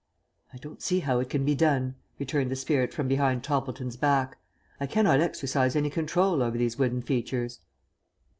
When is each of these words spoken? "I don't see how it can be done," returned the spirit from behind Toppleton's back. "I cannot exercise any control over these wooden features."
"I 0.51 0.57
don't 0.57 0.81
see 0.81 1.01
how 1.01 1.19
it 1.19 1.29
can 1.29 1.45
be 1.45 1.53
done," 1.53 1.93
returned 2.17 2.49
the 2.49 2.55
spirit 2.55 2.91
from 2.91 3.07
behind 3.07 3.43
Toppleton's 3.43 3.97
back. 3.97 4.39
"I 4.79 4.87
cannot 4.87 5.19
exercise 5.21 5.75
any 5.75 5.91
control 5.91 6.41
over 6.41 6.57
these 6.57 6.79
wooden 6.79 7.03
features." 7.03 7.59